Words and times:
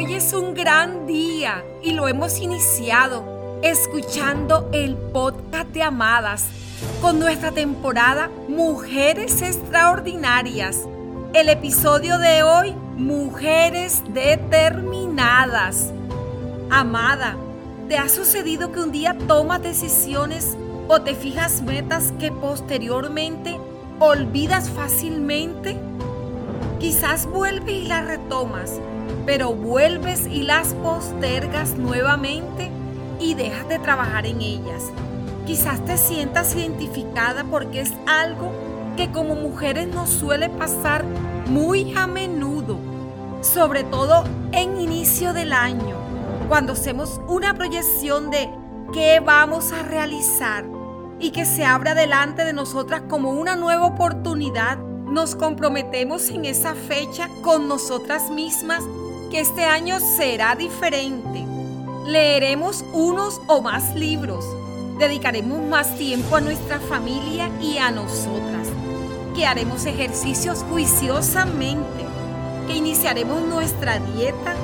Hoy 0.00 0.14
es 0.14 0.32
un 0.32 0.54
gran 0.54 1.08
día 1.08 1.64
y 1.82 1.90
lo 1.90 2.06
hemos 2.06 2.38
iniciado 2.38 3.58
escuchando 3.64 4.68
el 4.72 4.94
podcast 4.94 5.70
de 5.70 5.82
Amadas 5.82 6.46
con 7.00 7.18
nuestra 7.18 7.50
temporada 7.50 8.30
Mujeres 8.46 9.42
Extraordinarias. 9.42 10.86
El 11.34 11.48
episodio 11.48 12.16
de 12.18 12.44
hoy, 12.44 12.76
Mujeres 12.96 14.04
Determinadas. 14.14 15.90
Amada, 16.70 17.34
¿te 17.88 17.98
ha 17.98 18.08
sucedido 18.08 18.70
que 18.70 18.78
un 18.78 18.92
día 18.92 19.18
tomas 19.26 19.64
decisiones 19.64 20.56
o 20.86 21.00
te 21.00 21.16
fijas 21.16 21.60
metas 21.62 22.12
que 22.20 22.30
posteriormente 22.30 23.58
olvidas 23.98 24.70
fácilmente? 24.70 25.76
Quizás 26.78 27.26
vuelves 27.26 27.74
y 27.74 27.88
las 27.88 28.06
retomas, 28.06 28.78
pero 29.26 29.52
vuelves 29.52 30.26
y 30.26 30.42
las 30.42 30.74
postergas 30.74 31.76
nuevamente 31.76 32.70
y 33.20 33.34
dejas 33.34 33.68
de 33.68 33.78
trabajar 33.78 34.26
en 34.26 34.40
ellas. 34.40 34.84
Quizás 35.46 35.84
te 35.84 35.96
sientas 35.96 36.54
identificada 36.54 37.44
porque 37.44 37.80
es 37.80 37.92
algo 38.06 38.52
que 38.96 39.10
como 39.10 39.34
mujeres 39.34 39.88
nos 39.88 40.10
suele 40.10 40.48
pasar 40.48 41.04
muy 41.46 41.94
a 41.96 42.06
menudo, 42.06 42.78
sobre 43.40 43.84
todo 43.84 44.24
en 44.52 44.80
inicio 44.80 45.32
del 45.32 45.52
año, 45.52 45.96
cuando 46.48 46.72
hacemos 46.72 47.20
una 47.28 47.54
proyección 47.54 48.30
de 48.30 48.50
qué 48.92 49.20
vamos 49.20 49.72
a 49.72 49.82
realizar 49.82 50.64
y 51.20 51.30
que 51.30 51.44
se 51.44 51.64
abra 51.64 51.94
delante 51.94 52.44
de 52.44 52.52
nosotras 52.52 53.02
como 53.08 53.30
una 53.30 53.56
nueva 53.56 53.86
oportunidad, 53.86 54.78
nos 55.10 55.34
comprometemos 55.34 56.28
en 56.30 56.44
esa 56.44 56.74
fecha 56.74 57.28
con 57.42 57.68
nosotras 57.68 58.30
mismas 58.30 58.82
que 59.30 59.40
este 59.40 59.64
año 59.64 59.98
será 60.00 60.54
diferente. 60.54 61.44
Leeremos 62.06 62.84
unos 62.92 63.40
o 63.46 63.60
más 63.60 63.94
libros, 63.94 64.44
dedicaremos 64.98 65.60
más 65.62 65.96
tiempo 65.96 66.36
a 66.36 66.40
nuestra 66.40 66.80
familia 66.80 67.50
y 67.60 67.78
a 67.78 67.90
nosotras, 67.90 68.68
que 69.34 69.46
haremos 69.46 69.86
ejercicios 69.86 70.64
juiciosamente, 70.70 72.06
que 72.66 72.76
iniciaremos 72.76 73.42
nuestra 73.42 73.98
dieta 73.98 74.54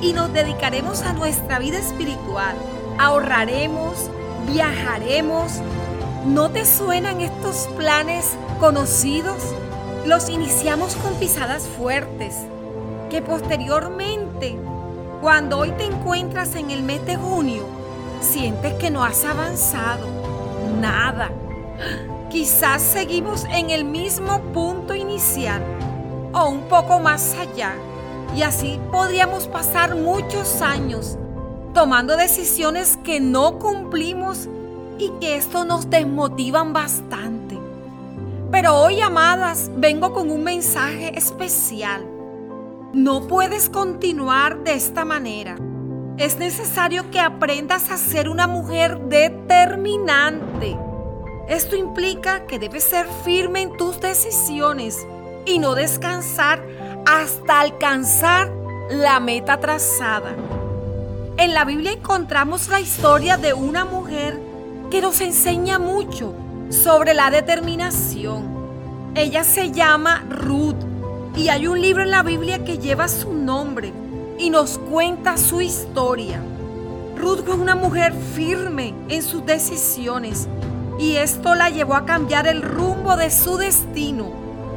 y 0.00 0.12
nos 0.12 0.32
dedicaremos 0.32 1.02
a 1.02 1.12
nuestra 1.12 1.58
vida 1.58 1.78
espiritual, 1.78 2.56
ahorraremos, 2.98 4.10
viajaremos, 4.46 5.60
¿No 6.24 6.50
te 6.50 6.64
suenan 6.64 7.20
estos 7.20 7.68
planes 7.76 8.24
conocidos? 8.58 9.42
Los 10.06 10.28
iniciamos 10.28 10.96
con 10.96 11.14
pisadas 11.14 11.66
fuertes, 11.66 12.34
que 13.08 13.22
posteriormente, 13.22 14.54
cuando 15.22 15.58
hoy 15.58 15.70
te 15.72 15.84
encuentras 15.84 16.56
en 16.56 16.70
el 16.70 16.82
mes 16.82 17.06
de 17.06 17.16
junio, 17.16 17.64
sientes 18.20 18.74
que 18.74 18.90
no 18.90 19.02
has 19.02 19.24
avanzado 19.24 20.06
nada. 20.78 21.30
Quizás 22.30 22.82
seguimos 22.82 23.46
en 23.46 23.70
el 23.70 23.86
mismo 23.86 24.40
punto 24.52 24.94
inicial 24.94 25.62
o 26.34 26.50
un 26.50 26.62
poco 26.68 26.98
más 27.00 27.34
allá. 27.36 27.74
Y 28.36 28.42
así 28.42 28.78
podríamos 28.92 29.46
pasar 29.46 29.94
muchos 29.94 30.60
años 30.60 31.16
tomando 31.72 32.16
decisiones 32.18 32.98
que 32.98 33.20
no 33.20 33.58
cumplimos 33.58 34.48
y 34.98 35.08
que 35.20 35.36
esto 35.36 35.64
nos 35.64 35.88
desmotivan 35.88 36.74
bastante. 36.74 37.53
Pero 38.54 38.76
hoy, 38.76 39.00
amadas, 39.00 39.68
vengo 39.74 40.12
con 40.12 40.30
un 40.30 40.44
mensaje 40.44 41.18
especial. 41.18 42.06
No 42.92 43.26
puedes 43.26 43.68
continuar 43.68 44.62
de 44.62 44.74
esta 44.74 45.04
manera. 45.04 45.56
Es 46.18 46.38
necesario 46.38 47.10
que 47.10 47.18
aprendas 47.18 47.90
a 47.90 47.96
ser 47.96 48.28
una 48.28 48.46
mujer 48.46 49.00
determinante. 49.08 50.78
Esto 51.48 51.74
implica 51.74 52.46
que 52.46 52.60
debes 52.60 52.84
ser 52.84 53.08
firme 53.24 53.62
en 53.62 53.76
tus 53.76 54.00
decisiones 54.00 55.04
y 55.46 55.58
no 55.58 55.74
descansar 55.74 56.64
hasta 57.06 57.58
alcanzar 57.58 58.52
la 58.88 59.18
meta 59.18 59.58
trazada. 59.58 60.32
En 61.38 61.54
la 61.54 61.64
Biblia 61.64 61.90
encontramos 61.90 62.68
la 62.68 62.78
historia 62.78 63.36
de 63.36 63.52
una 63.52 63.84
mujer 63.84 64.38
que 64.92 65.00
nos 65.00 65.20
enseña 65.20 65.80
mucho 65.80 66.34
sobre 66.70 67.14
la 67.14 67.30
determinación. 67.30 68.53
Ella 69.14 69.44
se 69.44 69.70
llama 69.70 70.24
Ruth 70.28 70.76
y 71.36 71.48
hay 71.48 71.66
un 71.66 71.80
libro 71.80 72.02
en 72.02 72.10
la 72.10 72.22
Biblia 72.22 72.64
que 72.64 72.78
lleva 72.78 73.08
su 73.08 73.32
nombre 73.32 73.92
y 74.38 74.50
nos 74.50 74.78
cuenta 74.78 75.36
su 75.36 75.60
historia. 75.60 76.40
Ruth 77.16 77.44
fue 77.44 77.54
una 77.54 77.74
mujer 77.74 78.12
firme 78.34 78.94
en 79.08 79.22
sus 79.22 79.46
decisiones 79.46 80.48
y 80.98 81.16
esto 81.16 81.54
la 81.54 81.70
llevó 81.70 81.94
a 81.94 82.06
cambiar 82.06 82.46
el 82.46 82.62
rumbo 82.62 83.16
de 83.16 83.30
su 83.30 83.56
destino. 83.56 84.32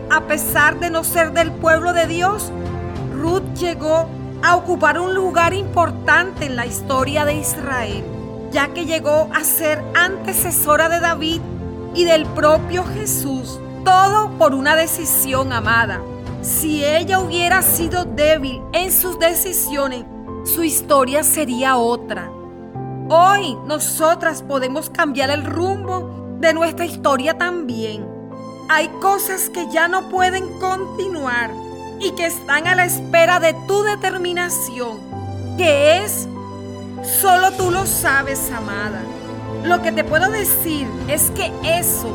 A 0.09 0.21
pesar 0.21 0.79
de 0.79 0.89
no 0.89 1.03
ser 1.03 1.33
del 1.33 1.51
pueblo 1.51 1.93
de 1.93 2.07
Dios, 2.07 2.51
Ruth 3.13 3.53
llegó 3.55 4.07
a 4.43 4.55
ocupar 4.55 4.99
un 4.99 5.13
lugar 5.13 5.53
importante 5.53 6.45
en 6.45 6.55
la 6.55 6.65
historia 6.65 7.25
de 7.25 7.35
Israel 7.35 8.03
ya 8.51 8.73
que 8.73 8.85
llegó 8.85 9.29
a 9.33 9.43
ser 9.43 9.83
antecesora 9.93 10.89
de 10.89 10.99
David 10.99 11.41
y 11.93 12.05
del 12.05 12.25
propio 12.25 12.83
Jesús. 12.85 13.59
Todo 13.87 14.31
por 14.37 14.53
una 14.53 14.75
decisión 14.75 15.53
amada. 15.53 16.01
Si 16.41 16.83
ella 16.83 17.21
hubiera 17.21 17.61
sido 17.61 18.03
débil 18.03 18.61
en 18.73 18.91
sus 18.91 19.17
decisiones, 19.17 20.03
su 20.43 20.61
historia 20.65 21.23
sería 21.23 21.77
otra. 21.77 22.29
Hoy 23.07 23.57
nosotras 23.65 24.41
podemos 24.41 24.89
cambiar 24.89 25.29
el 25.29 25.45
rumbo 25.45 26.37
de 26.41 26.53
nuestra 26.53 26.83
historia 26.83 27.37
también. 27.37 28.05
Hay 28.67 28.89
cosas 28.99 29.49
que 29.49 29.71
ya 29.71 29.87
no 29.87 30.09
pueden 30.09 30.59
continuar 30.59 31.49
y 32.01 32.11
que 32.11 32.25
están 32.25 32.67
a 32.67 32.75
la 32.75 32.83
espera 32.83 33.39
de 33.39 33.53
tu 33.69 33.83
determinación, 33.83 34.99
que 35.57 36.03
es 36.03 36.27
Solo 37.21 37.51
tú 37.51 37.71
lo 37.71 37.85
sabes, 37.85 38.51
amada. 38.51 39.01
Lo 39.63 39.81
que 39.81 39.93
te 39.93 40.03
puedo 40.03 40.29
decir 40.29 40.89
es 41.07 41.31
que 41.31 41.53
eso 41.63 42.11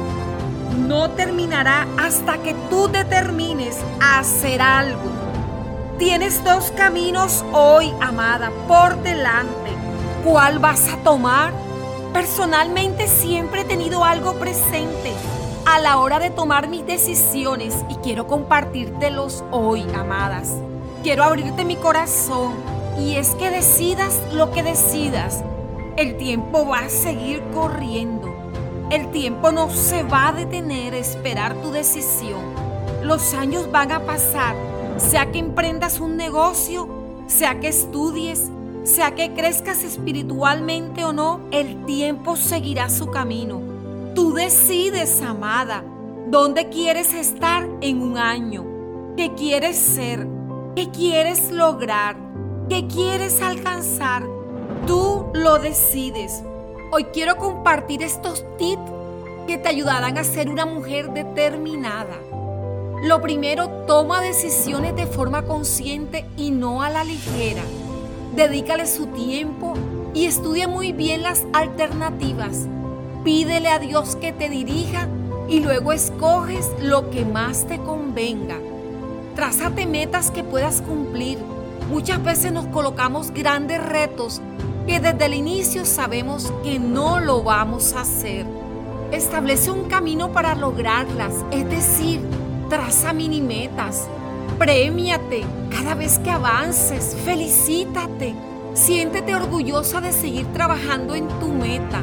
no 0.79 1.11
terminará 1.11 1.87
hasta 1.99 2.39
que 2.39 2.55
tú 2.71 2.89
determines 2.89 3.79
hacer 4.01 4.63
algo. 4.63 5.11
Tienes 5.99 6.43
dos 6.45 6.73
caminos 6.73 7.45
hoy, 7.53 7.93
amada, 8.01 8.51
por 8.67 9.03
delante. 9.03 9.71
¿Cuál 10.25 10.59
vas 10.59 10.89
a 10.89 10.97
tomar? 10.99 11.53
Personalmente 12.13 13.07
siempre 13.07 13.63
he 13.63 13.65
tenido 13.65 14.05
algo 14.05 14.35
presente 14.35 15.13
a 15.65 15.79
la 15.79 15.99
hora 15.99 16.19
de 16.19 16.31
tomar 16.31 16.69
mis 16.69 16.85
decisiones 16.85 17.75
y 17.89 17.95
quiero 17.97 18.27
compartírtelos 18.27 19.45
hoy, 19.51 19.87
amadas. 19.95 20.55
Quiero 21.03 21.25
abrirte 21.25 21.65
mi 21.65 21.77
corazón 21.77 22.55
y 22.99 23.17
es 23.17 23.35
que 23.37 23.51
decidas 23.51 24.21
lo 24.33 24.51
que 24.51 24.63
decidas, 24.63 25.43
el 25.97 26.17
tiempo 26.17 26.67
va 26.67 26.81
a 26.81 26.89
seguir 26.89 27.43
corriendo. 27.55 28.42
El 28.93 29.11
tiempo 29.11 29.51
no 29.51 29.71
se 29.71 30.03
va 30.03 30.29
a 30.29 30.33
detener 30.33 30.93
a 30.95 30.99
esperar 30.99 31.55
tu 31.63 31.71
decisión. 31.73 32.43
Los 33.03 33.33
años 33.35 33.71
van 33.73 33.91
a 33.91 34.01
pasar, 34.01 34.55
sea 34.99 35.33
que 35.33 35.39
emprendas 35.39 35.99
un 35.99 36.17
negocio, 36.17 36.87
sea 37.27 37.59
que 37.59 37.69
estudies, 37.69 38.51
sea 38.85 39.15
que 39.15 39.33
crezcas 39.33 39.83
espiritualmente 39.83 41.05
o 41.05 41.13
no, 41.13 41.41
el 41.51 41.85
tiempo 41.87 42.37
seguirá 42.37 42.91
su 42.91 43.07
camino. 43.07 43.61
Tú 44.15 44.35
decides, 44.35 45.23
amada, 45.23 45.83
dónde 46.29 46.69
quieres 46.69 47.15
estar 47.15 47.67
en 47.81 48.03
un 48.03 48.19
año, 48.19 48.67
qué 49.17 49.33
quieres 49.35 49.77
ser, 49.77 50.29
qué 50.77 50.91
quieres 50.91 51.51
lograr 51.51 52.33
¿Qué 52.69 52.87
quieres 52.87 53.43
alcanzar? 53.43 54.23
Tú 54.87 55.27
lo 55.35 55.59
decides. 55.59 56.43
Hoy 56.95 57.05
quiero 57.05 57.39
compartir 57.39 58.03
estos 58.03 58.45
tips 58.59 58.93
que 59.47 59.57
te 59.57 59.71
ayudarán 59.71 60.19
a 60.19 60.25
ser 60.25 60.51
una 60.51 60.67
mujer 60.67 61.11
determinada. 61.15 62.19
Lo 63.03 63.23
primero, 63.23 63.71
toma 63.87 64.21
decisiones 64.21 64.95
de 64.95 65.07
forma 65.07 65.47
consciente 65.47 66.27
y 66.37 66.51
no 66.51 66.83
a 66.83 66.91
la 66.91 67.03
ligera. 67.03 67.63
Dedícale 68.37 68.87
su 68.87 69.07
tiempo 69.07 69.73
y 70.13 70.27
estudia 70.27 70.69
muy 70.69 70.93
bien 70.93 71.23
las 71.23 71.45
alternativas. 71.55 72.67
Pídele 73.25 73.71
a 73.71 73.79
Dios 73.79 74.15
que 74.17 74.35
te 74.35 74.51
dirija 74.51 75.09
y 75.49 75.61
luego 75.61 75.95
escoges 75.95 76.69
lo 76.79 77.09
que 77.09 77.25
más 77.25 77.67
te 77.67 77.79
convenga. 77.79 78.59
Trázate 79.35 79.87
metas 79.87 80.31
que 80.31 80.45
puedas 80.45 80.83
cumplir 80.83 81.39
Muchas 81.91 82.23
veces 82.23 82.53
nos 82.53 82.67
colocamos 82.67 83.31
grandes 83.33 83.83
retos 83.85 84.41
que 84.87 84.99
desde 84.99 85.27
el 85.27 85.35
inicio 85.35 85.85
sabemos 85.85 86.53
que 86.63 86.79
no 86.79 87.21
lo 87.21 87.43
vamos 87.43 87.93
a 87.95 88.01
hacer. 88.01 88.47
Establece 89.13 89.71
un 89.71 89.85
camino 89.85 90.33
para 90.33 90.55
lograrlas, 90.55 91.35
es 91.51 91.69
decir, 91.69 92.21
traza 92.69 93.13
mini 93.13 93.41
metas. 93.41 94.09
Premiate 94.59 95.45
cada 95.71 95.95
vez 95.95 96.19
que 96.19 96.31
avances, 96.31 97.17
felicítate. 97.25 98.35
Siéntete 98.75 99.35
orgullosa 99.35 100.01
de 100.01 100.13
seguir 100.13 100.47
trabajando 100.55 101.15
en 101.15 101.29
tu 101.41 101.49
meta. 101.49 102.01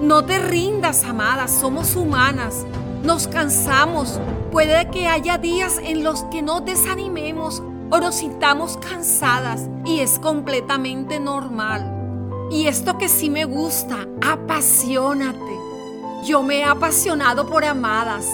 No 0.00 0.24
te 0.24 0.38
rindas, 0.38 1.04
amada, 1.04 1.48
somos 1.48 1.96
humanas. 1.96 2.64
Nos 3.02 3.26
cansamos. 3.26 4.20
Puede 4.52 4.88
que 4.90 5.08
haya 5.08 5.38
días 5.38 5.78
en 5.82 6.04
los 6.04 6.22
que 6.24 6.40
nos 6.42 6.64
desanimemos 6.64 7.62
o 8.02 8.80
cansadas 8.80 9.68
y 9.84 10.00
es 10.00 10.18
completamente 10.18 11.20
normal. 11.20 12.48
Y 12.50 12.66
esto 12.66 12.98
que 12.98 13.08
sí 13.08 13.30
me 13.30 13.44
gusta, 13.44 14.08
apasionate. 14.20 15.38
Yo 16.24 16.42
me 16.42 16.58
he 16.58 16.64
apasionado 16.64 17.46
por 17.46 17.64
amadas. 17.64 18.26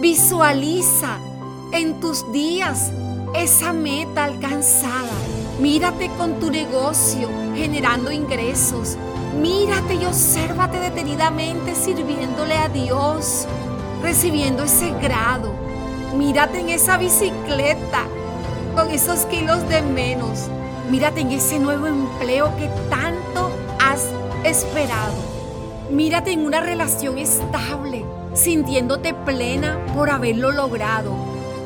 Visualiza 0.00 1.16
en 1.72 1.98
tus 2.00 2.30
días 2.30 2.92
esa 3.34 3.72
meta 3.72 4.24
alcanzada. 4.24 5.08
Mírate 5.60 6.10
con 6.18 6.38
tu 6.38 6.50
negocio 6.50 7.30
generando 7.54 8.12
ingresos. 8.12 8.98
Mírate 9.40 9.94
y 9.94 10.04
obsérvate 10.04 10.78
detenidamente 10.78 11.74
sirviéndole 11.74 12.56
a 12.56 12.68
Dios, 12.68 13.46
recibiendo 14.02 14.64
ese 14.64 14.90
grado. 15.00 15.54
Mírate 16.16 16.60
en 16.60 16.68
esa 16.68 16.98
bicicleta 16.98 18.06
con 18.80 18.90
esos 18.92 19.26
kilos 19.26 19.68
de 19.68 19.82
menos. 19.82 20.48
Mírate 20.88 21.20
en 21.20 21.32
ese 21.32 21.58
nuevo 21.58 21.86
empleo 21.86 22.56
que 22.56 22.68
tanto 22.88 23.50
has 23.78 24.06
esperado. 24.42 25.12
Mírate 25.90 26.32
en 26.32 26.46
una 26.46 26.60
relación 26.60 27.18
estable, 27.18 28.06
sintiéndote 28.32 29.12
plena 29.12 29.78
por 29.94 30.08
haberlo 30.08 30.50
logrado. 30.50 31.14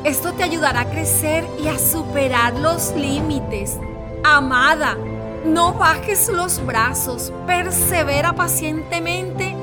Esto 0.03 0.33
te 0.33 0.43
ayudará 0.43 0.81
a 0.81 0.89
crecer 0.89 1.47
y 1.63 1.69
a 1.69 1.79
superar 1.79 2.53
los 2.59 2.93
límites. 2.95 3.79
Amada, 4.25 4.97
no 5.45 5.71
bajes 5.71 6.27
los 6.27 6.65
brazos, 6.65 7.31
persevera 7.47 8.33
pacientemente 8.33 9.55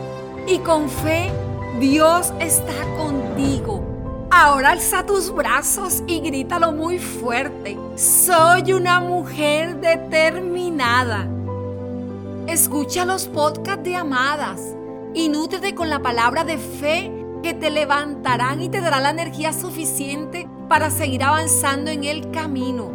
y 0.46 0.58
con 0.60 0.88
fe 0.88 1.30
Dios 1.78 2.32
está 2.40 2.72
contigo. 2.96 3.91
Ahora 4.34 4.70
alza 4.70 5.04
tus 5.04 5.30
brazos 5.30 6.02
y 6.06 6.20
grítalo 6.20 6.72
muy 6.72 6.98
fuerte. 6.98 7.76
Soy 7.96 8.72
una 8.72 8.98
mujer 8.98 9.78
determinada. 9.78 11.28
Escucha 12.46 13.04
los 13.04 13.28
podcasts 13.28 13.84
de 13.84 13.94
Amadas 13.94 14.74
y 15.12 15.28
nútrete 15.28 15.74
con 15.74 15.90
la 15.90 16.00
palabra 16.00 16.44
de 16.44 16.56
fe 16.56 17.12
que 17.42 17.52
te 17.52 17.68
levantarán 17.68 18.62
y 18.62 18.70
te 18.70 18.80
dará 18.80 19.00
la 19.00 19.10
energía 19.10 19.52
suficiente 19.52 20.48
para 20.66 20.88
seguir 20.88 21.22
avanzando 21.24 21.90
en 21.90 22.04
el 22.04 22.30
camino. 22.30 22.90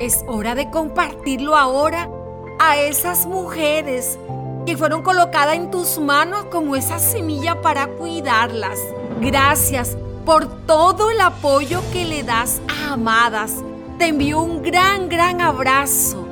Es 0.00 0.22
hora 0.28 0.54
de 0.54 0.68
compartirlo 0.70 1.56
ahora 1.56 2.10
a 2.58 2.76
esas 2.76 3.24
mujeres 3.24 4.18
que 4.66 4.76
fueron 4.76 5.00
colocadas 5.00 5.56
en 5.56 5.70
tus 5.70 5.98
manos 5.98 6.44
como 6.50 6.76
esa 6.76 6.98
semilla 6.98 7.62
para 7.62 7.86
cuidarlas. 7.86 8.78
Gracias 9.18 9.96
por 10.26 10.48
todo 10.66 11.12
el 11.12 11.20
apoyo 11.20 11.80
que 11.92 12.04
le 12.04 12.24
das 12.24 12.60
a 12.68 12.94
Amadas. 12.94 13.62
Te 13.96 14.08
envío 14.08 14.40
un 14.40 14.60
gran, 14.60 15.08
gran 15.08 15.40
abrazo. 15.40 16.25